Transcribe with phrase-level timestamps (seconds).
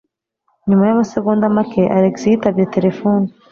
[0.67, 3.25] Nyuma yamasegonda make Alex yitabye terefone.